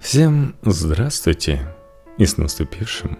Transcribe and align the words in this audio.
Всем 0.00 0.54
здравствуйте 0.62 1.74
и 2.18 2.24
с 2.24 2.36
наступившим. 2.36 3.18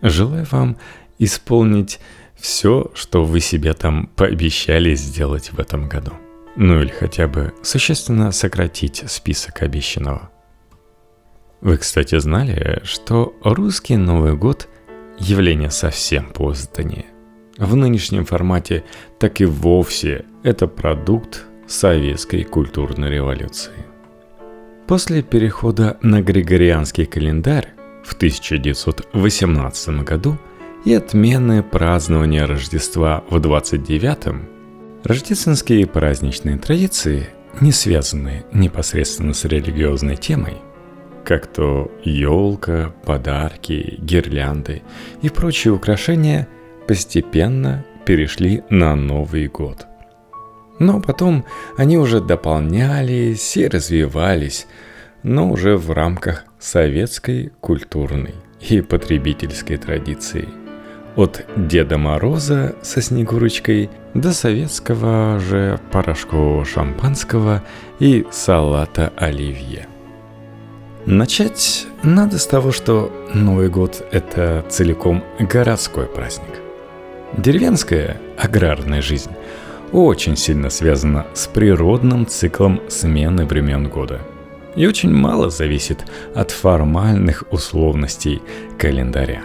Желаю 0.00 0.46
вам 0.50 0.78
исполнить 1.18 2.00
все, 2.34 2.90
что 2.94 3.24
вы 3.24 3.40
себе 3.40 3.74
там 3.74 4.06
пообещали 4.16 4.94
сделать 4.94 5.52
в 5.52 5.60
этом 5.60 5.88
году. 5.88 6.12
Ну 6.56 6.80
или 6.80 6.88
хотя 6.88 7.28
бы 7.28 7.52
существенно 7.62 8.32
сократить 8.32 9.04
список 9.06 9.62
обещанного. 9.62 10.30
Вы, 11.60 11.76
кстати, 11.76 12.18
знали, 12.18 12.80
что 12.84 13.34
русский 13.42 13.96
Новый 13.96 14.34
год– 14.36 14.68
явление 15.18 15.70
совсем 15.70 16.32
позднее. 16.32 17.06
В 17.58 17.76
нынешнем 17.76 18.24
формате 18.24 18.84
так 19.20 19.40
и 19.40 19.44
вовсе 19.44 20.24
это 20.42 20.66
продукт 20.66 21.44
советской 21.66 22.44
культурной 22.44 23.10
революции. 23.10 23.93
После 24.86 25.22
перехода 25.22 25.96
на 26.02 26.20
Григорианский 26.20 27.06
календарь 27.06 27.68
в 28.04 28.12
1918 28.12 30.04
году 30.04 30.38
и 30.84 30.92
отмены 30.92 31.62
празднования 31.62 32.46
Рождества 32.46 33.24
в 33.30 33.38
29-м, 33.38 34.46
рождественские 35.02 35.86
праздничные 35.86 36.58
традиции, 36.58 37.28
не 37.62 37.72
связанные 37.72 38.44
непосредственно 38.52 39.32
с 39.32 39.46
религиозной 39.46 40.16
темой, 40.16 40.58
как 41.24 41.46
то 41.46 41.90
елка, 42.02 42.94
подарки, 43.06 43.96
гирлянды 43.98 44.82
и 45.22 45.30
прочие 45.30 45.72
украшения, 45.72 46.46
постепенно 46.86 47.86
перешли 48.04 48.62
на 48.68 48.94
Новый 48.94 49.48
год– 49.48 49.86
но 50.78 51.00
потом 51.00 51.44
они 51.76 51.98
уже 51.98 52.20
дополнялись 52.20 53.56
и 53.56 53.68
развивались, 53.68 54.66
но 55.22 55.50
уже 55.50 55.76
в 55.76 55.90
рамках 55.90 56.44
советской 56.58 57.52
культурной 57.60 58.34
и 58.60 58.80
потребительской 58.80 59.76
традиции. 59.76 60.48
От 61.16 61.44
Деда 61.56 61.96
Мороза 61.96 62.74
со 62.82 63.00
Снегурочкой 63.00 63.88
до 64.14 64.32
советского 64.32 65.38
же 65.38 65.78
порошкового 65.92 66.64
шампанского 66.64 67.62
и 68.00 68.26
салата 68.32 69.12
оливье. 69.16 69.86
Начать 71.06 71.86
надо 72.02 72.38
с 72.38 72.46
того, 72.46 72.72
что 72.72 73.12
Новый 73.32 73.68
год– 73.68 74.04
это 74.10 74.64
целиком 74.70 75.22
городской 75.38 76.06
праздник. 76.06 76.60
Деревенская 77.36 78.20
аграрная 78.38 79.02
жизнь– 79.02 79.30
очень 79.94 80.36
сильно 80.36 80.70
связана 80.70 81.24
с 81.34 81.46
природным 81.46 82.26
циклом 82.26 82.80
смены 82.88 83.46
времен 83.46 83.88
года 83.88 84.20
и 84.74 84.88
очень 84.88 85.12
мало 85.12 85.50
зависит 85.50 86.04
от 86.34 86.50
формальных 86.50 87.44
условностей 87.52 88.42
календаря. 88.76 89.42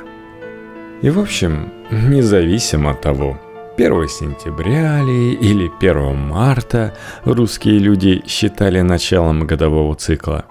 И 1.04 1.12
в 1.12 1.20
общем, 1.20 1.72
независимо 1.92 2.92
от 2.92 3.02
того, 3.02 3.40
1 3.78 4.08
сентября 4.08 5.04
ли 5.04 5.34
или 5.34 5.72
1 5.80 6.18
марта 6.18 6.96
русские 7.26 7.78
люди 7.78 8.24
считали 8.26 8.82
началом 8.82 9.46
годового 9.46 9.94
цикла, 9.94 10.46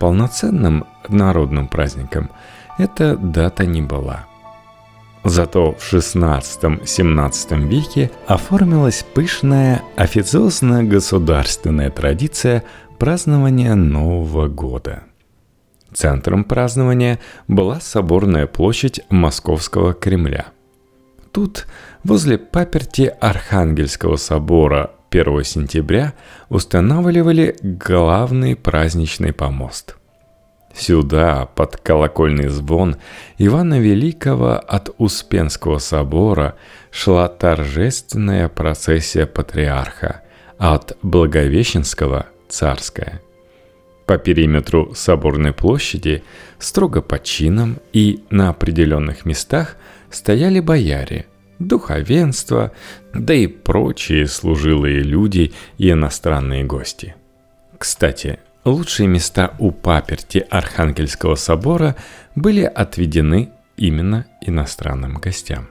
полноценным 0.00 0.86
народным 1.08 1.68
праздником 1.68 2.30
эта 2.78 3.16
дата 3.16 3.64
не 3.64 3.80
была– 3.80 4.26
Зато 5.24 5.72
в 5.72 5.92
16-17 5.92 7.68
веке 7.68 8.10
оформилась 8.26 9.04
пышная 9.14 9.82
официозно-государственная 9.96 11.90
традиция 11.90 12.64
празднования 12.98 13.74
Нового 13.74 14.48
года. 14.48 15.04
Центром 15.92 16.44
празднования 16.44 17.18
была 17.48 17.80
соборная 17.80 18.46
площадь 18.46 19.00
Московского 19.10 19.92
Кремля. 19.92 20.46
Тут, 21.32 21.66
возле 22.02 22.38
паперти 22.38 23.12
Архангельского 23.20 24.16
собора 24.16 24.92
1 25.10 25.44
сентября, 25.44 26.14
устанавливали 26.48 27.56
главный 27.62 28.56
праздничный 28.56 29.32
помост– 29.34 29.96
Сюда, 30.74 31.46
под 31.54 31.76
колокольный 31.76 32.48
звон 32.48 32.96
Ивана 33.38 33.80
Великого 33.80 34.54
от 34.56 34.94
Успенского 34.98 35.78
собора 35.78 36.56
шла 36.90 37.28
торжественная 37.28 38.48
процессия 38.48 39.26
патриарха, 39.26 40.22
от 40.58 40.96
Благовещенского– 41.02 42.26
царская. 42.48 43.20
По 44.06 44.18
периметру 44.18 44.92
соборной 44.94 45.52
площади, 45.52 46.22
строго 46.58 47.00
по 47.00 47.18
чинам 47.18 47.78
и 47.92 48.24
на 48.30 48.50
определенных 48.50 49.24
местах 49.24 49.76
стояли 50.10 50.60
бояре, 50.60 51.26
духовенство, 51.58 52.72
да 53.14 53.34
и 53.34 53.46
прочие 53.46 54.26
служилые 54.26 55.00
люди 55.00 55.52
и 55.78 55.90
иностранные 55.90 56.64
гости. 56.64 57.14
Кстати, 57.78 58.40
Лучшие 58.64 59.08
места 59.08 59.54
у 59.58 59.70
паперти 59.70 60.44
Архангельского 60.50 61.34
собора 61.34 61.96
были 62.34 62.62
отведены 62.62 63.50
именно 63.76 64.26
иностранным 64.42 65.14
гостям. 65.14 65.68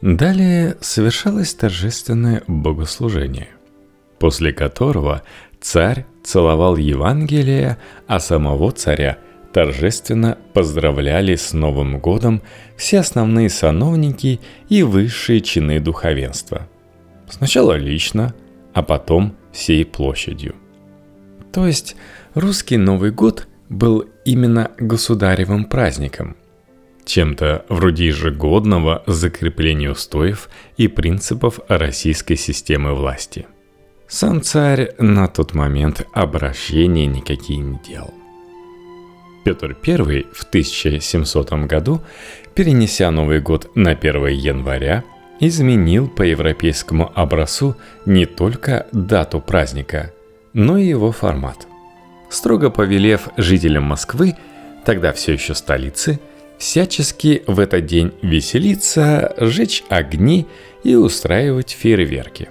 Далее 0.00 0.76
совершалось 0.80 1.54
торжественное 1.54 2.42
богослужение, 2.48 3.48
после 4.18 4.52
которого 4.52 5.22
царь 5.60 6.04
целовал 6.24 6.76
Евангелие, 6.76 7.78
а 8.08 8.18
самого 8.18 8.72
царя 8.72 9.18
торжественно 9.52 10.36
поздравляли 10.52 11.36
с 11.36 11.52
Новым 11.52 12.00
годом 12.00 12.42
все 12.76 12.98
основные 12.98 13.48
сановники 13.48 14.40
и 14.68 14.82
высшие 14.82 15.40
чины 15.40 15.78
духовенства. 15.78 16.68
Сначала 17.30 17.74
лично, 17.74 18.34
а 18.74 18.82
потом 18.82 19.36
всей 19.52 19.84
площадью– 19.84 20.56
то 21.54 21.68
есть 21.68 21.94
русский 22.34 22.76
Новый 22.76 23.12
год 23.12 23.46
был 23.68 24.06
именно 24.24 24.72
государевым 24.76 25.66
праздником, 25.66 26.36
чем-то 27.04 27.64
вроде 27.68 28.06
ежегодного 28.06 29.04
закрепления 29.06 29.88
устоев 29.92 30.48
и 30.76 30.88
принципов 30.88 31.60
российской 31.68 32.34
системы 32.34 32.94
власти. 32.94 33.46
Сам 34.08 34.42
царь 34.42 34.94
на 34.98 35.28
тот 35.28 35.54
момент 35.54 36.04
обращения 36.12 37.06
никакие 37.06 37.60
не 37.60 37.78
делал. 37.86 38.12
Петр 39.44 39.76
I 39.86 40.26
в 40.32 40.42
1700 40.42 41.52
году, 41.68 42.00
перенеся 42.54 43.12
Новый 43.12 43.40
год 43.40 43.70
на 43.76 43.92
1 43.92 44.26
января, 44.26 45.04
изменил 45.38 46.08
по 46.08 46.22
европейскому 46.22 47.12
образцу 47.14 47.76
не 48.06 48.26
только 48.26 48.88
дату 48.92 49.40
праздника, 49.40 50.12
но 50.54 50.78
и 50.78 50.86
его 50.86 51.12
формат. 51.12 51.66
Строго 52.30 52.70
повелев 52.70 53.28
жителям 53.36 53.84
Москвы, 53.84 54.36
тогда 54.84 55.12
все 55.12 55.34
еще 55.34 55.54
столицы, 55.54 56.18
всячески 56.58 57.42
в 57.46 57.60
этот 57.60 57.84
день 57.84 58.12
веселиться, 58.22 59.34
жечь 59.36 59.84
огни 59.90 60.46
и 60.82 60.94
устраивать 60.94 61.70
фейерверки. 61.70 62.48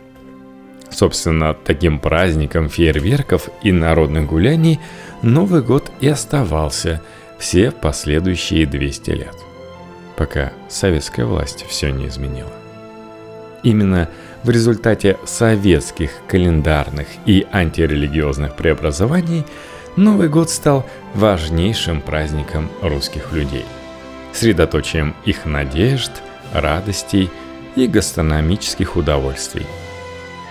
Собственно, 0.91 1.55
таким 1.55 1.97
праздником 1.99 2.69
фейерверков 2.69 3.49
и 3.63 3.71
народных 3.71 4.27
гуляний 4.27 4.79
Новый 5.23 5.63
год 5.63 5.89
и 6.01 6.07
оставался 6.07 7.01
все 7.39 7.71
последующие 7.71 8.65
200 8.65 9.09
лет, 9.11 9.35
пока 10.15 10.53
советская 10.69 11.25
власть 11.25 11.65
все 11.67 11.89
не 11.89 12.07
изменила. 12.07 12.51
Именно 13.63 14.09
в 14.43 14.49
результате 14.49 15.17
советских 15.25 16.11
календарных 16.27 17.07
и 17.25 17.47
антирелигиозных 17.51 18.55
преобразований 18.55 19.45
Новый 19.95 20.27
год 20.27 20.49
стал 20.49 20.85
важнейшим 21.13 22.01
праздником 22.01 22.69
русских 22.81 23.31
людей, 23.31 23.65
средоточием 24.33 25.15
их 25.25 25.45
надежд, 25.45 26.11
радостей 26.51 27.29
и 27.75 27.87
гастрономических 27.87 28.95
удовольствий. 28.95 29.65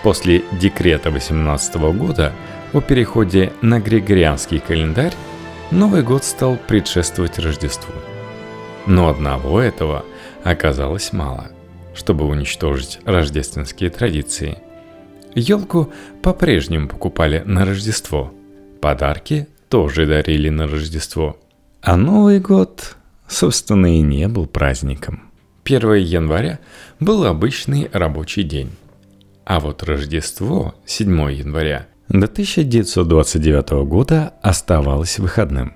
После 0.01 0.43
декрета 0.53 1.11
18 1.11 1.75
года 1.75 2.33
о 2.73 2.81
переходе 2.81 3.53
на 3.61 3.79
григорианский 3.79 4.59
календарь 4.59 5.13
Новый 5.71 6.03
год 6.03 6.23
стал 6.23 6.57
предшествовать 6.67 7.39
Рождеству. 7.39 7.93
Но 8.85 9.09
одного 9.09 9.61
этого 9.61 10.03
оказалось 10.43 11.13
мало– 11.13 11.47
чтобы 11.93 12.25
уничтожить 12.25 12.99
рождественские 13.05 13.89
традиции. 13.89 14.57
Елку 15.35 15.91
по-прежнему 16.21 16.87
покупали 16.87 17.41
на 17.45 17.65
Рождество. 17.65 18.33
Подарки 18.81 19.47
тоже 19.69 20.05
дарили 20.05 20.49
на 20.49 20.67
Рождество. 20.67 21.37
А 21.81 21.97
Новый 21.97 22.39
год, 22.39 22.95
собственно, 23.27 23.97
и 23.97 24.01
не 24.01 24.27
был 24.27 24.45
праздником. 24.45 25.31
1 25.65 25.93
января 25.95 26.59
был 26.99 27.25
обычный 27.25 27.89
рабочий 27.91 28.43
день. 28.43 28.71
А 29.45 29.59
вот 29.59 29.83
Рождество, 29.83 30.75
7 30.85 31.09
января, 31.31 31.87
до 32.09 32.25
1929 32.25 33.85
года 33.87 34.33
оставалось 34.41 35.19
выходным. 35.19 35.73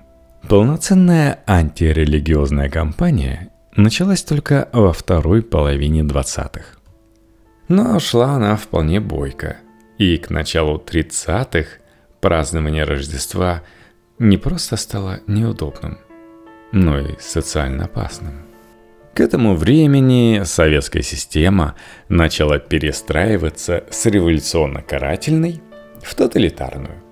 Полноценная 0.48 1.40
антирелигиозная 1.46 2.70
кампания 2.70 3.50
началась 3.78 4.22
только 4.22 4.68
во 4.72 4.92
второй 4.92 5.42
половине 5.42 6.02
20-х. 6.02 6.78
Но 7.68 7.98
шла 8.00 8.32
она 8.32 8.56
вполне 8.56 9.00
бойко, 9.00 9.58
и 9.98 10.16
к 10.16 10.30
началу 10.30 10.78
30-х 10.84 11.78
празднование 12.20 12.84
Рождества 12.84 13.62
не 14.18 14.36
просто 14.36 14.76
стало 14.76 15.20
неудобным, 15.26 15.98
но 16.72 16.98
и 16.98 17.14
социально 17.20 17.84
опасным. 17.84 18.42
К 19.14 19.20
этому 19.20 19.54
времени 19.54 20.42
советская 20.44 21.02
система 21.02 21.76
начала 22.08 22.58
перестраиваться 22.58 23.84
с 23.90 24.06
революционно-карательной 24.06 25.62
в 26.02 26.14
тоталитарную, 26.14 27.02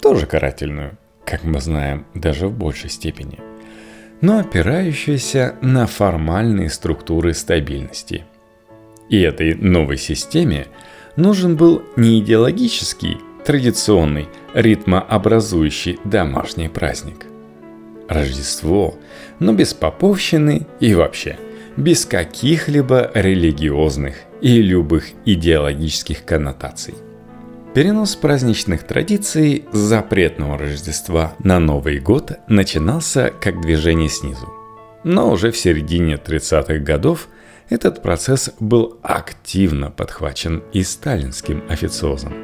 тоже 0.00 0.26
карательную, 0.26 0.98
как 1.24 1.42
мы 1.44 1.60
знаем, 1.60 2.06
даже 2.14 2.46
в 2.46 2.56
большей 2.56 2.90
степени, 2.90 3.38
но 4.22 4.38
опирающаяся 4.38 5.56
на 5.60 5.86
формальные 5.86 6.70
структуры 6.70 7.34
стабильности. 7.34 8.24
И 9.10 9.20
этой 9.20 9.54
новой 9.54 9.98
системе 9.98 10.68
нужен 11.16 11.56
был 11.56 11.82
не 11.96 12.20
идеологический, 12.20 13.18
традиционный, 13.44 14.28
ритмообразующий 14.54 15.98
домашний 16.04 16.68
праздник. 16.68 17.26
Рождество, 18.08 18.94
но 19.38 19.52
без 19.52 19.74
поповщины 19.74 20.66
и 20.80 20.94
вообще– 20.94 21.38
без 21.76 22.04
каких-либо 22.04 23.10
религиозных 23.14 24.16
и 24.40 24.60
любых 24.60 25.10
идеологических 25.24 26.24
коннотаций. 26.24 26.94
Перенос 27.74 28.16
праздничных 28.16 28.82
традиций 28.82 29.64
запретного 29.72 30.58
Рождества 30.58 31.34
на 31.38 31.58
Новый 31.58 32.00
год 32.00 32.32
начинался 32.46 33.32
как 33.40 33.62
движение 33.62 34.10
снизу. 34.10 34.52
Но 35.04 35.30
уже 35.30 35.50
в 35.50 35.56
середине 35.56 36.16
30-х 36.16 36.78
годов 36.78 37.28
этот 37.70 38.02
процесс 38.02 38.50
был 38.60 38.98
активно 39.02 39.90
подхвачен 39.90 40.62
и 40.72 40.82
сталинским 40.82 41.64
официозом. 41.68 42.34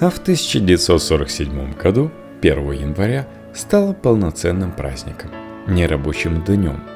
А 0.00 0.08
в 0.08 0.18
1947 0.18 1.74
году, 1.74 2.10
1 2.40 2.72
января, 2.72 3.26
стало 3.52 3.92
полноценным 3.92 4.72
праздником, 4.72 5.30
нерабочим 5.66 6.44
днем– 6.44 6.82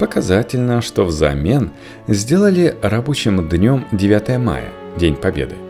Показательно, 0.00 0.80
что 0.80 1.04
взамен 1.04 1.72
сделали 2.08 2.74
рабочим 2.80 3.46
днем 3.50 3.86
9 3.92 4.38
мая, 4.38 4.70
День 4.96 5.14
Победы. 5.14 5.69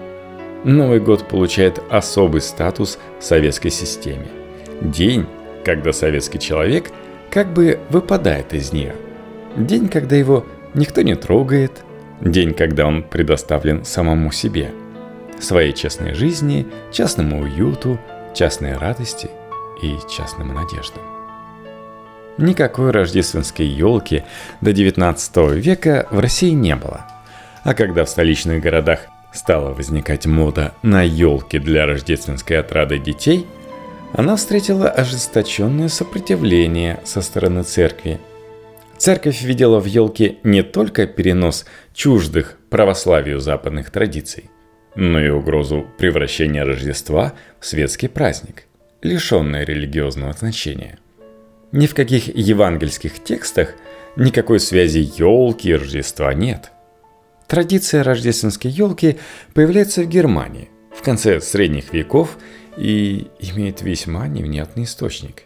Новый 0.65 1.01
год 1.01 1.27
получает 1.27 1.81
особый 1.89 2.43
статус 2.43 2.99
в 3.19 3.25
советской 3.25 3.71
системе. 3.71 4.27
День, 4.83 5.27
когда 5.65 5.93
советский 5.93 6.39
человек 6.39 6.91
как 7.31 7.53
бы 7.53 7.81
выпадает 7.89 8.53
из 8.53 8.73
нее. 8.73 8.95
День, 9.57 9.89
когда 9.89 10.17
его 10.17 10.45
никто 10.75 11.01
не 11.01 11.15
трогает. 11.15 11.83
День, 12.21 12.53
когда 12.53 12.87
он 12.87 13.03
предоставлен 13.03 13.85
самому 13.85 14.33
себе. 14.33 14.73
Своей 15.39 15.73
частной 15.73 16.13
жизни, 16.13 16.67
частному 16.93 17.41
уюту, 17.41 17.99
частной 18.35 18.77
радости 18.77 19.31
и 19.83 19.97
частным 20.15 20.53
надеждам. 20.53 21.03
Никакой 22.37 22.91
рождественской 22.91 23.67
елки 23.67 24.25
до 24.61 24.75
19 24.75 25.37
века 25.55 26.07
в 26.11 26.19
России 26.21 26.51
не 26.51 26.77
было. 26.77 27.07
А 27.65 27.73
когда 27.73 28.05
в 28.05 28.11
столичных 28.11 28.63
городах 28.63 29.01
стала 29.33 29.73
возникать 29.73 30.27
мода 30.27 30.75
на 30.83 31.03
елки 31.03 31.59
для 31.59 31.87
рождественской 31.87 32.59
отрады 32.59 32.99
детей, 32.99 33.47
она 34.13 34.37
встретила 34.37 34.89
ожесточенное 34.89 35.89
сопротивление 35.89 37.01
со 37.05 37.23
стороны 37.23 37.63
церкви. 37.63 38.19
Церковь 38.99 39.43
видела 39.43 39.79
в 39.79 39.87
елке 39.87 40.37
не 40.43 40.63
только 40.63 41.07
перенос 41.07 41.65
чуждых 41.95 42.59
православию 42.71 43.41
западных 43.41 43.91
традиций, 43.91 44.51
но 44.95 45.21
и 45.21 45.31
угрозу 45.31 45.87
превращения 45.97 46.65
Рождества 46.65 47.33
в 47.61 47.67
светский 47.67 48.09
праздник, 48.09 48.65
лишенный 49.03 49.65
религиозного 49.65 50.33
значения– 50.33 50.99
ни 51.73 51.87
в 51.87 51.95
каких 51.95 52.35
евангельских 52.37 53.23
текстах 53.23 53.75
никакой 54.17 54.59
связи 54.59 54.99
елки 55.17 55.69
и 55.69 55.75
Рождества 55.75 56.35
нет. 56.35 56.73
Традиция 57.51 58.05
рождественской 58.05 58.71
елки 58.71 59.19
появляется 59.55 60.03
в 60.03 60.07
Германии 60.07 60.71
в 60.97 61.03
конце 61.03 61.41
средних 61.41 61.93
веков 61.93 62.39
и 62.77 63.27
имеет 63.41 63.83
весьма 63.83 64.29
невнятный 64.29 64.85
источник. 64.85 65.43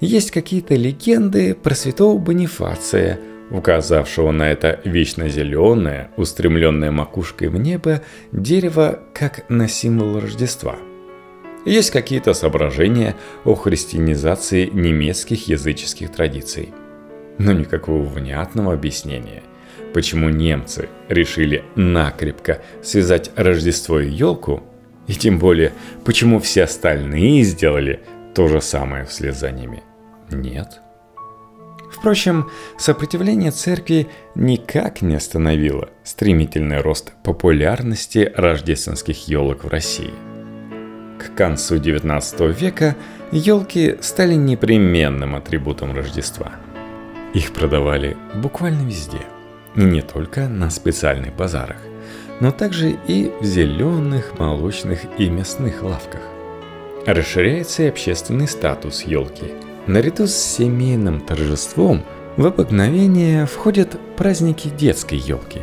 Есть 0.00 0.30
какие-то 0.30 0.76
легенды 0.76 1.56
про 1.56 1.74
святого 1.74 2.18
Бонифация, 2.18 3.18
указавшего 3.50 4.30
на 4.30 4.50
это 4.52 4.80
вечно 4.84 5.28
зеленое, 5.28 6.10
устремленное 6.16 6.92
макушкой 6.92 7.48
в 7.48 7.58
небо 7.58 8.02
дерево 8.30 9.00
как 9.12 9.44
на 9.50 9.66
символ 9.66 10.20
Рождества– 10.20 10.78
есть 11.64 11.90
какие-то 11.90 12.34
соображения 12.34 13.16
о 13.46 13.54
христианизации 13.54 14.66
немецких 14.66 15.48
языческих 15.48 16.12
традиций. 16.12 16.74
Но 17.38 17.52
никакого 17.52 18.04
внятного 18.04 18.74
объяснения, 18.74 19.42
почему 19.94 20.28
немцы 20.28 20.90
решили 21.08 21.64
накрепко 21.74 22.60
связать 22.82 23.30
Рождество 23.36 24.00
и 24.00 24.10
елку, 24.10 24.62
и 25.06 25.14
тем 25.14 25.38
более, 25.38 25.72
почему 26.04 26.38
все 26.40 26.64
остальные 26.64 27.44
сделали 27.44 28.02
то 28.34 28.48
же 28.48 28.60
самое 28.60 29.06
вслед 29.06 29.36
за 29.36 29.50
ними, 29.50 29.82
нет. 30.30 30.80
Впрочем, 31.90 32.50
сопротивление 32.76 33.52
церкви 33.52 34.08
никак 34.34 35.00
не 35.00 35.14
остановило 35.14 35.88
стремительный 36.02 36.80
рост 36.80 37.12
популярности 37.22 38.30
рождественских 38.34 39.28
елок 39.28 39.64
в 39.64 39.68
России– 39.68 40.10
к 41.18 41.34
концу 41.34 41.76
XIX 41.76 42.52
века 42.52 42.96
елки 43.32 43.96
стали 44.00 44.34
непременным 44.34 45.34
атрибутом 45.34 45.94
Рождества. 45.94 46.52
Их 47.32 47.52
продавали 47.52 48.16
буквально 48.34 48.86
везде, 48.86 49.20
и 49.76 49.82
не 49.82 50.02
только 50.02 50.48
на 50.48 50.70
специальных 50.70 51.34
базарах, 51.34 51.78
но 52.40 52.50
также 52.50 52.96
и 53.06 53.32
в 53.40 53.44
зеленых, 53.44 54.38
молочных 54.38 55.00
и 55.18 55.28
мясных 55.28 55.82
лавках. 55.82 56.22
Расширяется 57.06 57.84
и 57.84 57.88
общественный 57.88 58.48
статус 58.48 59.02
елки. 59.02 59.52
Наряду 59.86 60.26
с 60.26 60.34
семейным 60.34 61.20
торжеством 61.20 62.02
в 62.36 62.46
обыкновение 62.46 63.46
входят 63.46 63.98
праздники 64.16 64.68
детской 64.68 65.18
елки, 65.18 65.60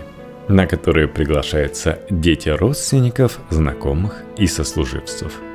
на 0.48 0.68
которые 0.68 1.08
приглашаются 1.08 2.00
дети 2.10 2.50
родственников, 2.50 3.39
знакомых 3.50 4.24
и 4.38 4.48
сослуживцев– 4.48 5.34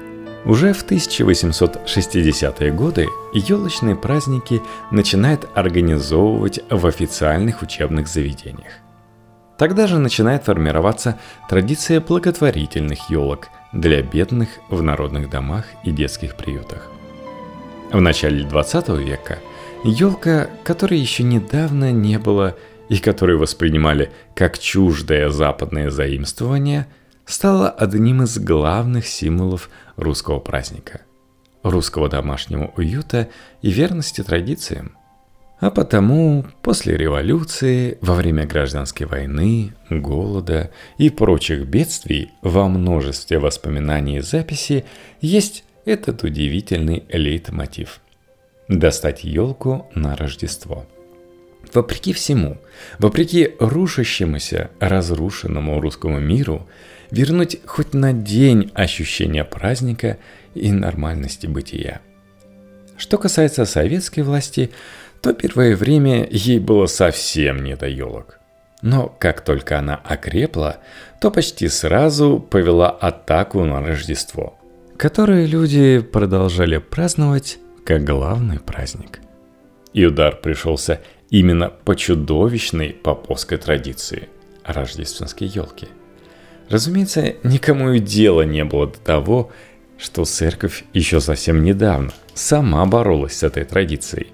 уже 0.46 0.72
в 0.72 0.86
1860-е 0.86 2.72
годы 2.72 3.08
елочные 3.34 3.96
праздники 3.96 4.62
начинают 4.92 5.48
организовывать 5.54 6.60
в 6.70 6.86
официальных 6.86 7.62
учебных 7.62 8.06
заведениях. 8.06 8.72
Тогда 9.58 9.86
же 9.86 9.98
начинает 9.98 10.44
формироваться 10.44 11.18
традиция 11.48 12.00
благотворительных 12.00 13.10
елок 13.10 13.48
для 13.72 14.02
бедных 14.02 14.48
в 14.70 14.82
народных 14.82 15.28
домах 15.30 15.64
и 15.82 15.90
детских 15.90 16.36
приютах. 16.36 16.86
В 17.90 18.00
начале 18.00 18.44
20 18.44 18.88
века 19.00 19.38
елка, 19.82 20.48
которой 20.62 21.00
еще 21.00 21.24
недавно 21.24 21.90
не 21.90 22.18
было 22.18 22.54
и 22.88 22.98
которую 22.98 23.38
воспринимали 23.40 24.12
как 24.34 24.58
чуждое 24.58 25.28
западное 25.30 25.90
заимствование– 25.90 26.86
стала 27.26 27.68
одним 27.68 28.22
из 28.22 28.38
главных 28.38 29.06
символов 29.06 29.68
русского 29.96 30.38
праздника, 30.38 31.02
русского 31.62 32.08
домашнего 32.08 32.72
уюта 32.76 33.28
и 33.60 33.70
верности 33.70 34.22
традициям. 34.22 34.96
А 35.58 35.70
потому 35.70 36.44
после 36.62 36.96
революции, 36.96 37.98
во 38.02 38.14
время 38.14 38.46
гражданской 38.46 39.06
войны, 39.06 39.72
голода 39.88 40.70
и 40.98 41.10
прочих 41.10 41.66
бедствий 41.66 42.30
во 42.42 42.68
множестве 42.68 43.38
воспоминаний 43.38 44.18
и 44.18 44.20
записей 44.20 44.84
есть 45.20 45.64
этот 45.84 46.22
удивительный 46.22 47.04
лейтмотив– 47.08 48.00
достать 48.68 49.24
елку 49.24 49.86
на 49.94 50.14
Рождество. 50.14 50.86
Вопреки 51.72 52.12
всему, 52.12 52.58
вопреки 52.98 53.54
рушащемуся, 53.58 54.70
разрушенному 54.78 55.80
русскому 55.80 56.20
миру– 56.20 56.68
вернуть 57.10 57.58
хоть 57.66 57.94
на 57.94 58.12
день 58.12 58.70
ощущение 58.74 59.44
праздника 59.44 60.18
и 60.54 60.72
нормальности 60.72 61.46
бытия. 61.46 62.00
Что 62.96 63.18
касается 63.18 63.64
советской 63.64 64.20
власти, 64.20 64.70
то 65.20 65.32
первое 65.32 65.76
время 65.76 66.26
ей 66.30 66.58
было 66.58 66.86
совсем 66.86 67.62
не 67.62 67.76
до 67.76 67.88
елок. 67.88 68.38
Но 68.82 69.14
как 69.18 69.40
только 69.42 69.78
она 69.78 69.96
окрепла, 69.96 70.78
то 71.20 71.30
почти 71.30 71.68
сразу 71.68 72.38
повела 72.38 72.90
атаку 72.90 73.64
на 73.64 73.80
Рождество, 73.80 74.58
которое 74.96 75.46
люди 75.46 76.00
продолжали 76.00 76.78
праздновать 76.78 77.58
как 77.84 78.04
главный 78.04 78.60
праздник. 78.60 79.20
И 79.92 80.04
удар 80.04 80.36
пришелся 80.36 81.00
именно 81.30 81.70
по 81.70 81.96
чудовищной 81.96 82.90
поповской 82.90 83.58
традиции– 83.58 84.28
рождественской 84.64 85.46
елки. 85.46 85.88
Разумеется, 86.68 87.34
никому 87.42 87.92
и 87.92 88.00
дела 88.00 88.42
не 88.42 88.64
было 88.64 88.88
до 88.88 88.98
того, 88.98 89.50
что 89.98 90.24
церковь 90.24 90.84
еще 90.92 91.20
совсем 91.20 91.62
недавно 91.62 92.12
сама 92.34 92.84
боролась 92.86 93.38
с 93.38 93.42
этой 93.42 93.64
традицией. 93.64 94.28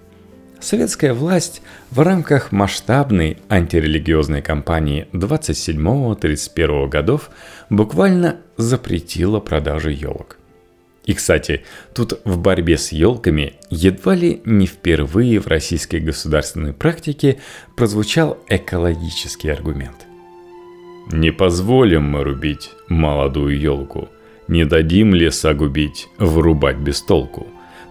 Советская 0.60 1.12
власть 1.12 1.60
в 1.90 2.00
рамках 2.00 2.52
масштабной 2.52 3.38
антирелигиозной 3.48 4.42
кампании 4.42 5.08
27-31 5.12 6.88
годов 6.88 7.30
буквально 7.68 8.36
запретила 8.56 9.40
продажу 9.40 9.90
елок. 9.90 10.38
И, 11.04 11.14
кстати, 11.14 11.64
тут 11.94 12.20
в 12.24 12.38
борьбе 12.38 12.78
с 12.78 12.92
елками 12.92 13.54
едва 13.70 14.14
ли 14.14 14.40
не 14.44 14.66
впервые 14.66 15.40
в 15.40 15.48
российской 15.48 15.98
государственной 15.98 16.72
практике 16.72 17.40
прозвучал 17.76 18.38
экологический 18.48 19.48
аргумент. 19.48 20.06
Не 21.10 21.30
позволим 21.30 22.04
мы 22.04 22.24
рубить 22.24 22.70
молодую 22.88 23.58
елку, 23.58 24.08
не 24.48 24.64
дадим 24.64 25.14
леса 25.14 25.54
губить, 25.54 26.08
вырубать 26.18 26.76
без 26.76 27.02
толку. 27.02 27.46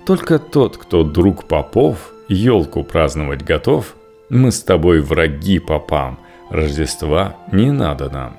Только 0.06 0.40
тот, 0.40 0.78
кто 0.78 1.04
друг 1.04 1.48
попов, 1.48 2.12
елку 2.28 2.84
праздновать 2.84 3.44
готов, 3.44 3.96
мы 4.30 4.52
с 4.52 4.64
тобой 4.64 5.02
враги 5.02 5.60
попам, 5.60 6.20
Рождества 6.50 7.38
не 7.52 7.72
надо 7.72 8.10
нам. 8.10 8.38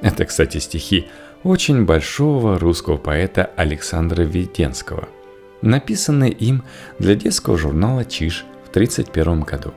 Это, 0.00 0.24
кстати, 0.24 0.58
стихи 0.58 1.06
очень 1.44 1.84
большого 1.84 2.58
русского 2.58 2.96
поэта 2.96 3.50
Александра 3.56 4.22
Веденского, 4.22 5.08
написанные 5.60 6.32
им 6.32 6.64
для 6.98 7.14
детского 7.14 7.56
журнала 7.56 8.04
«Чиж» 8.04 8.44
в 8.64 8.70
1931 8.70 9.40
году. 9.42 9.72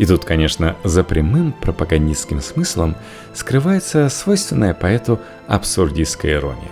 И 0.00 0.06
тут, 0.06 0.24
конечно, 0.24 0.76
за 0.82 1.04
прямым 1.04 1.52
пропагандистским 1.52 2.40
смыслом 2.40 2.96
скрывается 3.34 4.08
свойственная 4.08 4.72
поэту 4.72 5.20
абсурдистская 5.46 6.36
ирония. 6.36 6.70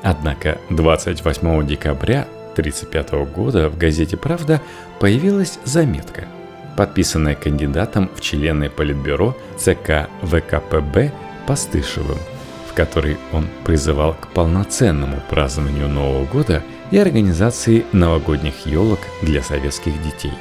Однако 0.00 0.58
28 0.70 1.66
декабря 1.66 2.28
1935 2.52 3.10
года 3.34 3.68
в 3.68 3.76
газете 3.76 4.16
«Правда» 4.16 4.62
появилась 5.00 5.58
заметка, 5.64 6.28
подписанная 6.76 7.34
кандидатом 7.34 8.08
в 8.14 8.20
члены 8.20 8.70
Политбюро 8.70 9.36
ЦК 9.58 10.08
ВКПБ 10.22 11.12
Постышевым– 11.48 12.18
в 12.70 12.74
которой 12.74 13.18
он 13.32 13.48
призывал 13.64 14.14
к 14.14 14.28
полноценному 14.28 15.20
празднованию 15.28 15.88
Нового 15.88 16.24
года 16.26 16.62
и 16.92 16.98
организации 16.98 17.84
новогодних 17.90 18.64
елок 18.66 19.00
для 19.22 19.42
советских 19.42 20.00
детей. 20.04 20.32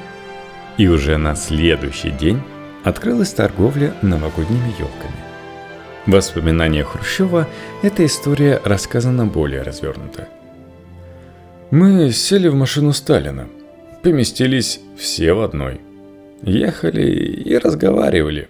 И 0.78 0.88
уже 0.88 1.18
на 1.18 1.36
следующий 1.36 2.12
день 2.12 2.42
открылась 2.84 3.34
торговля 3.34 3.94
новогодними 4.02 4.70
елками. 4.80 5.16
В 6.06 6.12
воспоминаниях 6.12 6.94
Хрущева 6.94 7.48
эта 7.84 8.06
история 8.06 8.62
рассказана 8.64 9.26
более 9.26 9.62
развернуто. 9.62 10.28
Мы 11.72 12.12
сели 12.12 12.48
в 12.48 12.56
машину 12.56 12.94
Сталина, 12.94 13.48
поместились 14.02 14.80
все 14.98 15.34
в 15.34 15.42
одной. 15.42 15.82
Ехали 16.42 17.12
и 17.12 17.58
разговаривали. 17.58 18.50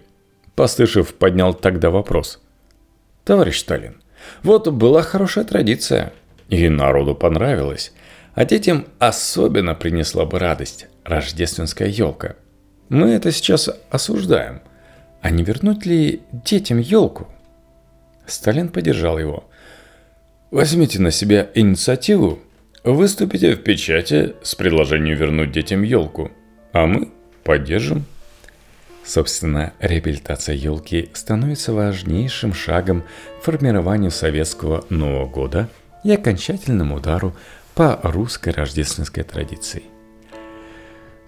Постышев 0.56 1.14
поднял 1.16 1.54
тогда 1.54 1.90
вопрос– 1.90 2.40
Товарищ 3.30 3.60
Сталин, 3.60 4.02
вот 4.42 4.68
была 4.70 5.04
хорошая 5.04 5.46
традиция, 5.46 6.14
и 6.50 6.68
народу 6.68 7.14
понравилось, 7.14 7.94
а 8.40 8.46
детям 8.46 8.86
особенно 9.00 9.76
принесла 9.76 10.26
бы 10.26 10.40
радость 10.40 10.88
рождественская 11.04 11.90
елка. 11.90 12.38
Мы 12.88 13.10
это 13.10 13.34
сейчас 13.34 13.70
осуждаем. 13.90 14.62
А 15.22 15.30
не 15.30 15.44
вернуть 15.44 15.86
ли 15.86 16.22
детям 16.32 16.78
елку? 16.78 17.28
Сталин 18.28 18.70
поддержал 18.70 19.20
его. 19.20 19.44
Возьмите 20.52 21.02
на 21.02 21.12
себя 21.12 21.50
инициативу, 21.54 22.40
выступите 22.86 23.56
в 23.56 23.62
печати 23.62 24.36
с 24.42 24.56
предложением 24.56 25.18
вернуть 25.18 25.52
детям 25.52 25.84
елку, 25.84 26.32
а 26.72 26.86
мы 26.86 27.12
поддержим. 27.44 28.06
Собственно, 29.04 29.74
реабилитация 29.82 30.56
елки 30.56 31.10
становится 31.12 31.74
важнейшим 31.74 32.54
шагом 32.54 33.04
к 33.42 33.44
формированию 33.44 34.12
советского 34.12 34.86
Нового 34.88 35.28
года 35.28 35.68
и 36.06 36.12
окончательному 36.14 36.96
удару 36.96 37.36
по 37.80 37.98
русской 38.04 38.52
рождественской 38.52 39.24
традиции. 39.24 39.84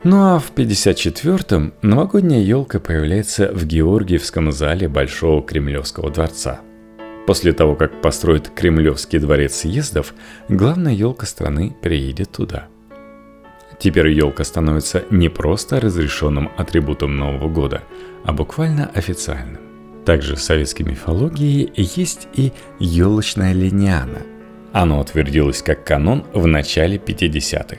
Ну 0.03 0.17
а 0.17 0.38
в 0.38 0.51
54-м 0.53 1.74
новогодняя 1.81 2.41
елка 2.41 2.81
появляется 2.81 3.53
в 3.53 3.65
Георгиевском 3.65 4.51
зале 4.51 4.89
Большого 4.89 5.41
Кремлевского 5.41 6.12
дворца. 6.12 6.60
После 7.25 7.53
того, 7.53 7.75
как 7.75 8.01
построят 8.01 8.50
Кремлевский 8.50 9.20
дворец 9.20 9.62
съездов, 9.62 10.13
главная 10.50 10.91
елка 10.91 11.25
страны 11.25 11.74
приедет 11.81 12.31
туда– 12.31 12.67
Теперь 13.79 14.10
елка 14.10 14.43
становится 14.43 15.05
не 15.10 15.27
просто 15.29 15.79
разрешенным 15.79 16.51
атрибутом 16.55 17.17
Нового 17.17 17.50
года, 17.50 17.81
а 18.25 18.31
буквально 18.31 18.91
официальным. 18.93 19.62
Также 20.05 20.36
в 20.36 20.41
советской 20.41 20.84
мифологии 20.84 21.72
есть 21.75 22.27
и 22.36 22.51
елочная 22.77 23.53
линяна. 23.53 24.20
Оно 24.74 25.00
утвердилось 25.00 25.62
как 25.62 25.84
канон 25.84 26.25
в 26.34 26.48
начале 26.48 26.98
50-х 26.98 27.78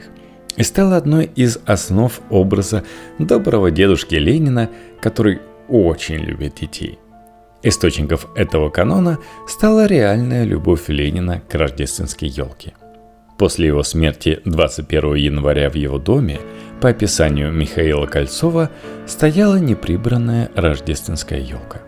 и 0.55 0.63
стало 0.63 0.97
одной 0.97 1.25
из 1.25 1.57
основ 1.65 2.21
образа 2.29 2.83
доброго 3.17 3.71
дедушки 3.71 4.15
Ленина, 4.15 4.69
который 5.01 5.39
очень 5.67 6.19
любит 6.19 6.55
детей. 6.61 6.99
Источников 7.63 8.27
этого 8.35 8.69
канона 8.69 9.17
стала 9.47 9.87
реальная 9.87 10.43
любовь 10.43 10.89
Ленина 10.89 11.41
к 11.49 11.55
рождественской 11.55 12.27
елке– 12.27 12.73
После 13.37 13.67
его 13.67 13.83
смерти 13.83 14.39
21 14.45 15.15
января 15.15 15.69
в 15.69 15.75
его 15.75 15.97
доме, 15.97 16.39
по 16.79 16.89
описанию 16.89 17.51
Михаила 17.51 18.05
Кольцова, 18.05 18.69
стояла 19.07 19.55
неприбранная 19.57 20.49
рождественская 20.55 21.39
елка. 21.39 21.81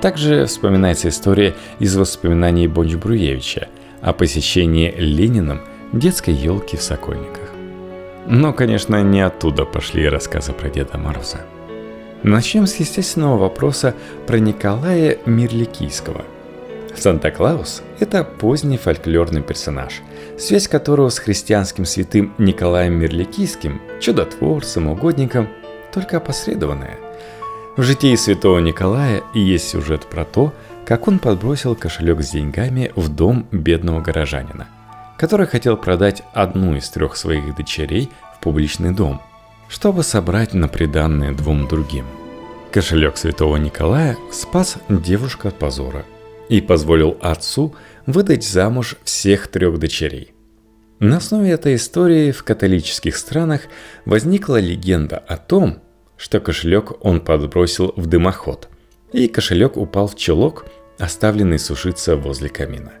Также 0.00 0.46
вспоминается 0.46 1.08
история 1.08 1.54
из 1.78 1.96
воспоминаний 1.96 2.66
Бонч-Бруевича 2.66 3.68
о 4.00 4.12
посещении 4.12 4.94
Лениным 4.96 5.60
детской 5.92 6.34
елки 6.34 6.76
в 6.76 6.82
Сокольниках. 6.82 7.50
Но, 8.26 8.52
конечно, 8.52 9.02
не 9.02 9.20
оттуда 9.20 9.64
пошли 9.64 10.08
рассказы 10.08 10.52
про 10.52 10.70
Деда 10.70 10.98
Мороза. 10.98 11.38
Начнем 12.22 12.66
с 12.66 12.76
естественного 12.76 13.38
вопроса 13.38 13.94
про 14.26 14.38
Николая 14.38 15.18
Мирликийского– 15.26 16.24
Санта-Клаус– 16.96 17.82
это 18.00 18.24
поздний 18.24 18.76
фольклорный 18.76 19.42
персонаж, 19.42 20.02
связь 20.38 20.68
которого 20.68 21.08
с 21.08 21.18
христианским 21.18 21.84
святым 21.84 22.34
Николаем 22.38 22.94
Мирликийским, 22.94 23.80
чудотворцем, 24.00 24.88
угодником, 24.88 25.48
только 25.92 26.18
опосредованная. 26.18 26.98
В 27.76 27.82
житии 27.82 28.14
святого 28.16 28.58
Николая 28.58 29.22
есть 29.34 29.68
сюжет 29.68 30.06
про 30.06 30.24
то, 30.24 30.52
как 30.84 31.08
он 31.08 31.18
подбросил 31.18 31.74
кошелек 31.74 32.22
с 32.22 32.30
деньгами 32.30 32.92
в 32.96 33.08
дом 33.08 33.46
бедного 33.52 34.00
горожанина, 34.00 34.68
который 35.16 35.46
хотел 35.46 35.76
продать 35.76 36.22
одну 36.32 36.76
из 36.76 36.88
трех 36.90 37.16
своих 37.16 37.54
дочерей 37.54 38.10
в 38.36 38.40
публичный 38.40 38.92
дом, 38.92 39.22
чтобы 39.68 40.02
собрать 40.02 40.52
на 40.52 40.68
приданное 40.68 41.32
двум 41.32 41.68
другим. 41.68 42.06
Кошелек 42.72 43.16
святого 43.16 43.56
Николая 43.56 44.16
спас 44.32 44.76
девушку 44.88 45.48
от 45.48 45.58
позора– 45.58 46.04
и 46.50 46.60
позволил 46.60 47.16
отцу 47.22 47.74
выдать 48.06 48.44
замуж 48.44 48.96
всех 49.04 49.46
трех 49.48 49.78
дочерей. 49.78 50.34
На 50.98 51.18
основе 51.18 51.52
этой 51.52 51.76
истории 51.76 52.32
в 52.32 52.42
католических 52.42 53.16
странах 53.16 53.62
возникла 54.04 54.60
легенда 54.60 55.16
о 55.16 55.36
том, 55.36 55.78
что 56.20 56.38
кошелек 56.38 57.02
он 57.02 57.20
подбросил 57.20 57.94
в 57.96 58.06
дымоход, 58.06 58.68
и 59.10 59.26
кошелек 59.26 59.78
упал 59.78 60.06
в 60.06 60.16
чулок, 60.16 60.66
оставленный 60.98 61.58
сушиться 61.58 62.14
возле 62.14 62.50
камина. 62.50 62.92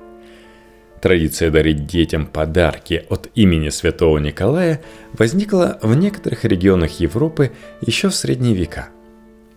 Традиция 1.02 1.50
дарить 1.50 1.86
детям 1.86 2.26
подарки 2.26 3.04
от 3.10 3.28
имени 3.34 3.68
святого 3.68 4.16
Николая 4.18 4.80
возникла 5.12 5.78
в 5.82 5.94
некоторых 5.94 6.44
регионах 6.46 7.00
Европы 7.00 7.52
еще 7.82 8.08
в 8.08 8.14
средние 8.14 8.54
века. 8.54 8.88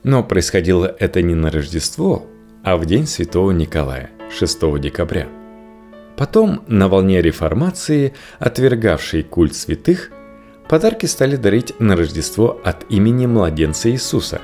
Но 0.04 0.26
происходило 0.26 0.94
это 1.00 1.22
не 1.22 1.34
на 1.34 1.50
Рождество, 1.50 2.26
а 2.66 2.76
в 2.76 2.86
день 2.86 3.08
Святого 3.08 3.52
Николая, 3.52 4.10
6 4.38 4.80
декабря. 4.80 5.28
Потом, 6.18 6.64
на 6.68 6.90
волне 6.90 7.22
реформации, 7.22 8.14
отвергавшей 8.40 9.24
культ 9.24 9.56
святых, 9.56 10.12
подарки 10.74 11.06
стали 11.06 11.36
дарить 11.36 11.80
на 11.80 11.96
Рождество 11.96 12.60
от 12.64 12.92
имени 12.92 13.28
младенца 13.28 13.92
Иисуса. 13.92 14.42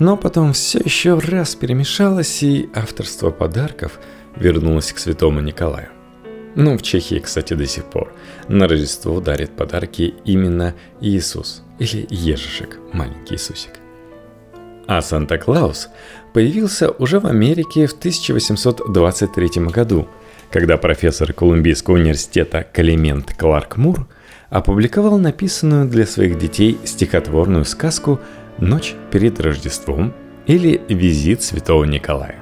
Но 0.00 0.16
потом 0.16 0.52
все 0.52 0.80
еще 0.84 1.16
раз 1.16 1.54
перемешалось, 1.54 2.42
и 2.42 2.68
авторство 2.74 3.30
подарков 3.30 4.00
вернулось 4.34 4.92
к 4.92 4.98
Святому 4.98 5.38
Николаю. 5.38 5.90
Ну, 6.56 6.76
в 6.76 6.82
Чехии, 6.82 7.20
кстати, 7.20 7.54
до 7.54 7.66
сих 7.68 7.84
пор 7.84 8.12
на 8.48 8.66
Рождество 8.66 9.20
дарит 9.20 9.52
подарки 9.52 10.14
именно 10.24 10.74
Иисус 11.00 11.62
или 11.78 12.04
Ежишек, 12.10 12.80
маленький 12.92 13.34
Иисусик. 13.34 13.74
А 14.88 15.00
Санта-Клаус 15.00 15.88
появился 16.34 16.90
уже 16.90 17.20
в 17.20 17.26
Америке 17.28 17.86
в 17.86 17.92
1823 17.92 19.66
году, 19.66 20.08
когда 20.50 20.76
профессор 20.76 21.32
Колумбийского 21.32 21.94
университета 21.94 22.66
Калимент 22.72 23.36
Кларк 23.38 23.76
Мур 23.76 24.08
опубликовал 24.50 25.18
написанную 25.18 25.88
для 25.88 26.06
своих 26.06 26.38
детей 26.38 26.78
стихотворную 26.84 27.64
сказку 27.64 28.20
«Ночь 28.58 28.94
перед 29.10 29.40
Рождеством» 29.40 30.12
или 30.46 30.80
«Визит 30.88 31.42
святого 31.42 31.84
Николая». 31.84 32.36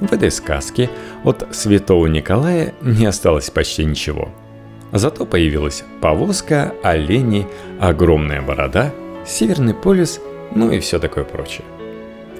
В 0.00 0.12
этой 0.12 0.30
сказке 0.30 0.90
от 1.24 1.46
святого 1.52 2.06
Николая 2.06 2.74
не 2.80 3.06
осталось 3.06 3.50
почти 3.50 3.84
ничего. 3.84 4.30
Зато 4.92 5.24
появилась 5.24 5.84
повозка, 6.00 6.74
олени, 6.82 7.46
огромная 7.80 8.42
борода, 8.42 8.92
Северный 9.24 9.72
полюс, 9.72 10.20
ну 10.54 10.72
и 10.72 10.80
все 10.80 10.98
такое 10.98 11.22
прочее. 11.22 11.64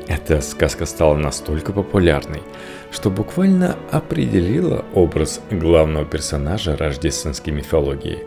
Эта 0.09 0.41
сказка 0.41 0.85
стала 0.85 1.17
настолько 1.17 1.73
популярной, 1.73 2.43
что 2.91 3.09
буквально 3.09 3.77
определила 3.93 4.85
образ 4.93 5.41
главного 5.51 6.05
персонажа 6.05 6.77
рождественской 6.77 7.53
мифологии. 7.53 8.19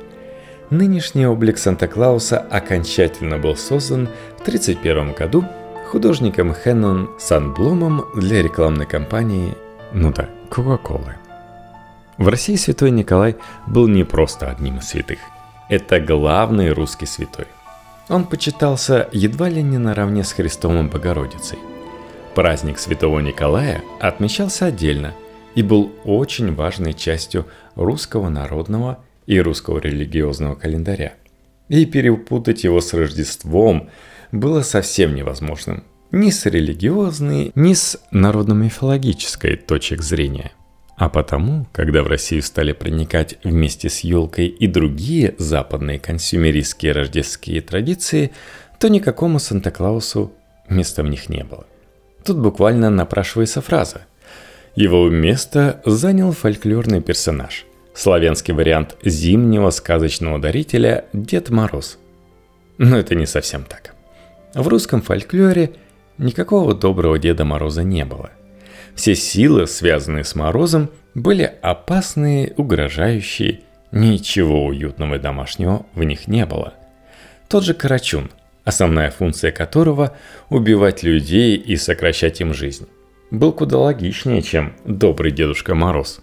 Нынешний 0.72 1.27
облик 1.27 1.60
Санта-Клауса 1.60 2.39
окончательно 2.39 3.38
был 3.38 3.55
создан 3.55 4.07
в 4.38 4.41
1931 4.41 5.13
году 5.13 5.45
художником 5.91 6.55
Хеннон 6.55 7.12
Санблумом 7.19 8.05
для 8.15 8.41
рекламной 8.41 8.88
кампании, 8.88 9.55
ну 9.93 10.12
да, 10.12 10.27
Кока-Колы. 10.50 11.17
В 12.17 12.27
России 12.29 12.55
святой 12.55 12.89
Николай 12.89 13.36
был 13.67 13.88
не 13.88 14.03
просто 14.03 14.50
одним 14.50 14.79
из 14.79 14.88
святых. 14.89 15.19
Это 15.69 16.00
главный 16.00 16.72
русский 16.72 17.05
святой. 17.05 17.45
Он 18.10 18.25
почитался 18.25 19.07
едва 19.12 19.50
ли 19.50 19.62
не 19.62 19.77
наравне 19.77 20.24
с 20.24 20.31
Христом 20.31 20.84
и 20.84 20.89
Богородицей. 20.89 21.60
Праздник 22.34 22.79
святого 22.79 23.19
Николая 23.19 23.84
отмечался 24.00 24.65
отдельно 24.65 25.13
и 25.53 25.62
был 25.62 25.91
очень 26.05 26.55
важной 26.55 26.93
частью 26.93 27.45
русского 27.75 28.29
народного 28.29 29.00
и 29.27 29.39
русского 29.39 29.79
религиозного 29.79 30.55
календаря. 30.55 31.13
И 31.70 31.86
перепутать 31.86 32.63
его 32.63 32.82
с 32.82 32.94
Рождеством– 32.94 33.89
было 34.32 34.62
совсем 34.62 35.15
невозможным. 35.15 35.84
Ни 36.12 36.29
с 36.29 36.46
религиозной, 36.46 37.51
ни 37.55 37.74
с 37.74 38.00
народно-мифологической 38.12 39.58
точек 39.58 40.01
зрения. 40.01 40.51
А 40.98 41.10
потому, 41.10 41.67
когда 41.74 42.03
в 42.03 42.08
Россию 42.08 42.41
стали 42.41 42.72
проникать 42.72 43.38
вместе 43.44 43.89
с 43.89 44.00
елкой 44.00 44.48
и 44.48 44.67
другие 44.67 45.36
западные 45.38 46.00
консюмеристские 46.00 46.94
рождественские 46.94 47.62
традиции, 47.62 48.32
то 48.79 48.88
никакому 48.88 49.39
Санта-Клаусу 49.39 50.32
места 50.70 51.03
в 51.03 51.08
них 51.08 51.27
не 51.27 51.44
было. 51.44 51.65
Тут 52.24 52.38
буквально 52.38 52.89
напрашивается 52.89 53.62
фраза. 53.62 54.01
Его 54.75 55.10
место 55.10 55.82
занял 55.86 56.32
фольклорный 56.32 57.01
персонаж, 57.01 57.65
славянский 57.95 58.53
вариант 58.53 58.97
зимнего 59.03 59.69
сказочного 59.69 60.37
дарителя 60.39 61.05
Дед 61.13 61.49
Мороз. 61.49 61.97
Но 62.77 62.97
это 62.97 63.15
не 63.15 63.25
совсем 63.25 63.63
так. 63.63 63.95
В 64.53 64.67
русском 64.67 65.01
фольклоре 65.01 65.71
никакого 66.17 66.75
доброго 66.75 67.17
Деда 67.17 67.45
Мороза 67.45 67.83
не 67.83 68.05
было. 68.05 68.31
Все 68.95 69.15
силы, 69.15 69.67
связанные 69.67 70.23
с 70.23 70.35
Морозом, 70.35 70.89
были 71.13 71.51
опасные, 71.61 72.53
угрожающие, 72.57 73.61
ничего 73.91 74.65
уютного 74.65 75.15
и 75.15 75.19
домашнего 75.19 75.85
в 75.93 76.03
них 76.03 76.27
не 76.27 76.45
было. 76.45 76.73
Тот 77.47 77.63
же 77.63 77.73
Карачун, 77.73 78.29
основная 78.63 79.11
функция 79.11 79.51
которого– 79.51 80.15
убивать 80.49 81.03
людей 81.03 81.55
и 81.55 81.75
сокращать 81.77 82.41
им 82.41 82.53
жизнь, 82.53 82.88
был 83.31 83.53
куда 83.53 83.77
логичнее, 83.77 84.41
чем 84.41 84.73
добрый 84.86 85.31
Дедушка 85.31 85.75
Мороз. 85.75 86.21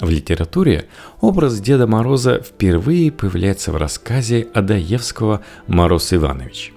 В 0.00 0.10
литературе 0.10 0.86
образ 1.20 1.58
Деда 1.60 1.86
Мороза 1.86 2.42
впервые 2.42 3.10
появляется 3.10 3.72
в 3.72 3.76
рассказе 3.76 4.46
Адаевского 4.52 5.42
«Мороз 5.66 6.12
Иванович». 6.12 6.72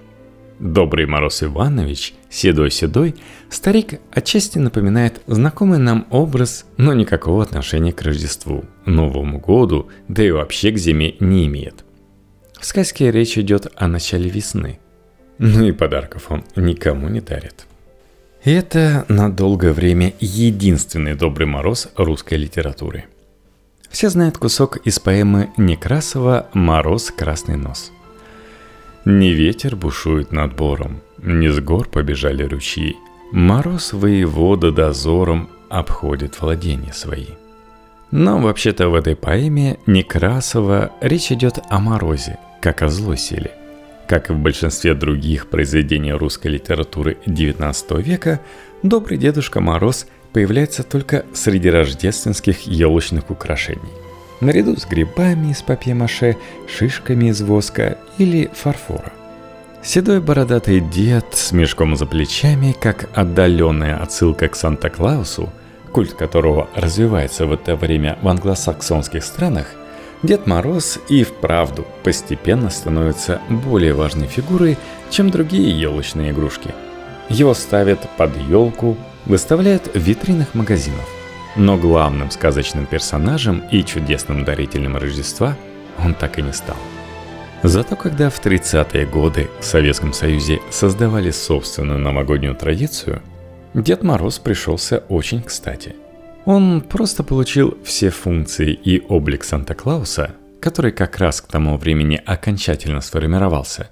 Добрый 0.59 1.05
Мороз 1.05 1.43
Иванович, 1.43 2.13
седой-седой, 2.29 3.15
старик 3.49 3.99
отчасти 4.11 4.57
напоминает 4.57 5.21
знакомый 5.25 5.79
нам 5.79 6.05
образ, 6.09 6.65
но 6.75 6.93
никакого 6.93 7.43
отношения 7.43 7.93
к 7.93 8.01
Рождеству, 8.01 8.65
Новому 8.85 9.39
году, 9.39 9.89
да 10.09 10.23
и 10.23 10.31
вообще 10.31 10.71
к 10.71 10.77
зиме 10.77 11.15
не 11.21 11.47
имеет. 11.47 11.85
В 12.59 12.65
сказке 12.65 13.09
речь 13.09 13.37
идет 13.37 13.67
о 13.75 13.87
начале 13.87 14.29
весны. 14.29 14.79
Ну 15.37 15.65
и 15.65 15.71
подарков 15.71 16.29
он 16.29 16.43
никому 16.57 17.07
не 17.07 17.21
дарит. 17.21 17.65
Это 18.43 19.05
на 19.09 19.29
долгое 19.29 19.73
время 19.73 20.13
единственный 20.21 21.13
Добрый 21.13 21.45
Мороз 21.45 21.89
русской 21.97 22.35
литературы. 22.35 23.05
Все 23.89 24.09
знают 24.09 24.37
кусок 24.37 24.77
из 24.77 24.97
поэмы 24.97 25.49
Некрасова 25.57 26.47
«Мороз, 26.53 27.11
красный 27.11 27.57
нос». 27.57 27.91
Не 29.03 29.33
ветер 29.33 29.75
бушует 29.75 30.31
над 30.31 30.55
бором, 30.55 31.01
не 31.17 31.49
с 31.49 31.59
гор 31.59 31.89
побежали 31.89 32.43
ручьи. 32.43 32.95
Мороз 33.33 33.91
воевода 33.91 34.71
дозором 34.71 35.49
обходит 35.67 36.39
владения 36.39 36.93
свои. 36.93 37.27
Но 38.11 38.39
вообще-то 38.39 38.87
в 38.87 38.95
этой 38.95 39.17
поэме 39.17 39.79
Некрасова 39.85 40.91
речь 41.01 41.31
идет 41.33 41.59
о 41.69 41.79
морозе, 41.79 42.39
как 42.61 42.83
о 42.83 42.87
злой 42.87 43.17
силе. 43.17 43.58
Как 44.09 44.31
и 44.31 44.33
в 44.33 44.39
большинстве 44.39 44.95
других 44.95 45.47
произведений 45.47 46.11
русской 46.11 46.47
литературы 46.47 47.17
XIX 47.27 48.01
века, 48.01 48.41
добрый 48.83 49.19
Дедушка 49.19 49.61
Мороз 49.61 50.07
появляется 50.33 50.81
только 50.81 51.25
среди 51.33 51.69
рождественских 51.69 52.67
елочных 52.67 53.29
украшений– 53.29 53.93
наряду 54.41 54.75
с 54.77 54.85
грибами 54.87 55.51
из 55.51 55.61
папье-маше, 55.61 56.37
шишками 56.67 57.29
из 57.29 57.41
воска 57.41 57.99
или 58.17 58.49
фарфора. 58.53 59.11
Седой 59.83 60.21
бородатый 60.21 60.79
дед 60.79 61.25
с 61.33 61.51
мешком 61.51 61.95
за 61.95 62.07
плечами, 62.07 62.75
как 62.81 63.09
отдаленная 63.13 64.01
отсылка 64.01 64.47
к 64.47 64.55
Санта-Клаусу, 64.55 65.49
культ 65.91 66.13
которого 66.13 66.67
развивается 66.73 67.45
в 67.45 67.53
это 67.53 67.75
время 67.75 68.17
в 68.23 68.27
англосаксонских 68.27 69.23
странах, 69.23 69.67
Дед 70.21 70.47
Мороз 70.47 70.99
и 71.07 71.23
вправду 71.23 71.87
постепенно 72.03 72.69
становится 72.69 73.41
более 73.49 73.93
важной 73.93 74.27
фигурой, 74.27 74.77
чем 75.09 75.29
другие 75.29 75.79
елочные 75.79 76.31
игрушки. 76.31 76.73
Его 77.29 77.53
ставят 77.53 77.99
под 78.17 78.35
елку, 78.49 78.97
выставляют 79.25 79.93
в 79.93 79.97
витринах 79.97 80.53
магазинов. 80.55 81.07
Но 81.55 81.77
главным 81.77 82.31
сказочным 82.31 82.85
персонажем 82.85 83.63
и 83.71 83.83
чудесным 83.83 84.43
дарителем 84.43 84.97
Рождества 84.97 85.55
он 86.03 86.13
так 86.13 86.37
и 86.37 86.41
не 86.41 86.53
стал. 86.53 86.77
Зато 87.63 87.95
когда 87.95 88.29
в 88.29 88.43
30-е 88.43 89.05
годы 89.05 89.49
в 89.59 89.65
Советском 89.65 90.13
Союзе 90.13 90.59
создавали 90.69 91.31
собственную 91.31 91.99
новогоднюю 91.99 92.55
традицию, 92.55 93.21
Дед 93.73 94.03
Мороз 94.03 94.39
пришелся 94.39 95.03
очень 95.09 95.43
кстати. 95.43 95.95
Он 96.45 96.81
просто 96.81 97.23
получил 97.23 97.77
все 97.83 98.09
функции 98.09 98.73
и 98.73 99.01
облик 99.07 99.43
Санта-Клауса, 99.43 100.35
который 100.61 100.91
как 100.91 101.17
раз 101.17 101.41
к 101.41 101.47
тому 101.47 101.77
времени 101.77 102.21
окончательно 102.25 103.01
сформировался, 103.01 103.89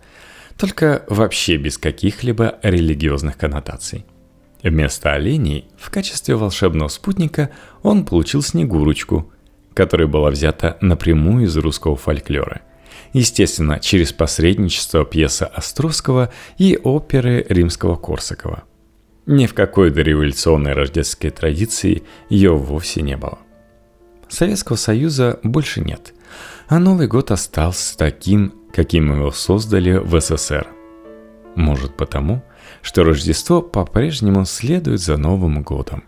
только 0.57 1.03
вообще 1.07 1.57
без 1.57 1.77
каких-либо 1.77 2.59
религиозных 2.63 3.37
коннотаций– 3.37 4.05
Вместо 4.63 5.13
оленей 5.13 5.69
в 5.77 5.89
качестве 5.89 6.35
волшебного 6.35 6.87
спутника 6.87 7.51
он 7.83 8.05
получил 8.05 8.41
Снегурочку, 8.41 9.31
которая 9.73 10.07
была 10.07 10.31
взята 10.31 10.77
напрямую 10.81 11.45
из 11.45 11.55
русского 11.57 11.95
фольклора. 11.95 12.61
Естественно, 13.13 13.79
через 13.79 14.11
посредничество 14.11 15.05
пьесы 15.05 15.43
Островского 15.43 16.33
и 16.57 16.77
оперы 16.83 17.45
римского 17.47 17.95
Корсакова. 17.95 18.63
Ни 19.27 19.45
в 19.45 19.53
какой 19.53 19.91
дореволюционной 19.91 20.71
рождественской 20.71 21.31
традиции 21.31 22.03
ее 22.29 22.55
вовсе 22.55 23.01
не 23.01 23.17
было. 23.17 23.39
Советского 24.29 24.77
Союза 24.77 25.41
больше 25.43 25.81
нет, 25.81 26.13
а 26.69 26.79
Новый 26.79 27.07
год 27.07 27.31
остался 27.31 27.97
таким, 27.97 28.53
каким 28.71 29.11
его 29.13 29.31
создали 29.31 29.97
в 29.97 30.17
СССР. 30.19 30.67
Может 31.55 31.97
потому, 31.97 32.41
что 32.81 33.03
Рождество 33.03 33.61
по-прежнему 33.61 34.45
следует 34.45 35.01
за 35.01 35.17
Новым 35.17 35.61
годом. 35.61 36.05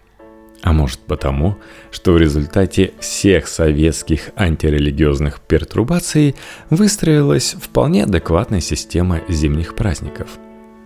А 0.62 0.72
может 0.72 1.00
потому, 1.00 1.58
что 1.92 2.14
в 2.14 2.18
результате 2.18 2.94
всех 3.00 3.50
советских 3.50 4.30
антирелигиозных 4.38 5.42
пертурбаций 5.42 6.36
выстроилась 6.70 7.56
вполне 7.60 8.04
адекватная 8.04 8.62
система 8.62 9.22
зимних 9.28 9.76
праздников, 9.76 10.30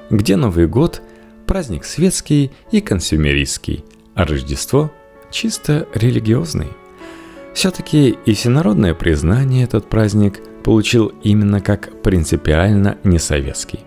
где 0.09 0.35
Новый 0.35 0.65
год– 0.65 1.03
праздник 1.45 1.85
светский 1.85 2.51
и 2.71 2.81
консюмеристский, 2.81 3.83
а 4.15 4.25
Рождество– 4.25 4.91
чисто 5.31 5.87
религиозный. 5.93 6.69
Все-таки 7.53 8.17
и 8.25 8.33
всенародное 8.33 8.93
признание 8.93 9.63
этот 9.63 9.89
праздник 9.89 10.41
получил 10.63 11.07
именно 11.23 11.61
как 11.61 12.01
принципиально 12.01 12.97
несоветский, 13.03 13.81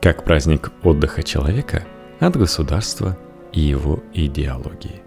как 0.00 0.24
праздник 0.24 0.70
отдыха 0.82 1.22
человека 1.22 1.84
от 2.20 2.36
государства 2.36 3.18
и 3.52 3.60
его 3.60 4.02
идеологии. 4.12 5.02